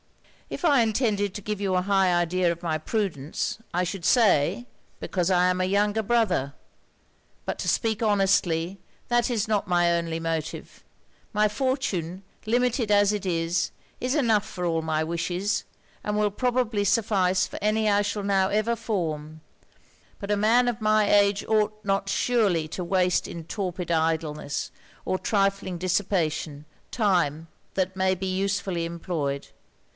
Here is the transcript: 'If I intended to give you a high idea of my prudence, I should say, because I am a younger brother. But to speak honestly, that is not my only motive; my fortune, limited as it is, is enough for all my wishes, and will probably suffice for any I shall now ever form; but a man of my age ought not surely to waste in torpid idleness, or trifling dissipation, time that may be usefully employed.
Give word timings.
'If 0.49 0.65
I 0.65 0.81
intended 0.81 1.33
to 1.35 1.41
give 1.43 1.61
you 1.61 1.75
a 1.75 1.83
high 1.83 2.13
idea 2.13 2.51
of 2.51 2.63
my 2.63 2.77
prudence, 2.79 3.59
I 3.73 3.85
should 3.85 4.03
say, 4.03 4.65
because 4.99 5.29
I 5.29 5.45
am 5.45 5.61
a 5.61 5.65
younger 5.65 6.01
brother. 6.03 6.53
But 7.45 7.57
to 7.59 7.69
speak 7.69 8.01
honestly, 8.03 8.79
that 9.09 9.29
is 9.29 9.47
not 9.47 9.67
my 9.67 9.93
only 9.95 10.19
motive; 10.19 10.83
my 11.33 11.47
fortune, 11.47 12.23
limited 12.47 12.91
as 12.91 13.13
it 13.13 13.25
is, 13.25 13.71
is 14.01 14.13
enough 14.13 14.45
for 14.45 14.65
all 14.65 14.81
my 14.81 15.03
wishes, 15.03 15.63
and 16.03 16.17
will 16.17 16.31
probably 16.31 16.83
suffice 16.83 17.47
for 17.47 17.59
any 17.61 17.87
I 17.89 18.01
shall 18.01 18.23
now 18.23 18.49
ever 18.49 18.75
form; 18.75 19.39
but 20.19 20.31
a 20.31 20.35
man 20.35 20.67
of 20.67 20.81
my 20.81 21.09
age 21.09 21.45
ought 21.47 21.79
not 21.85 22.09
surely 22.09 22.67
to 22.69 22.83
waste 22.83 23.25
in 23.27 23.43
torpid 23.45 23.91
idleness, 23.91 24.71
or 25.05 25.17
trifling 25.19 25.77
dissipation, 25.77 26.65
time 26.89 27.47
that 27.75 27.95
may 27.95 28.15
be 28.15 28.25
usefully 28.27 28.83
employed. 28.83 29.49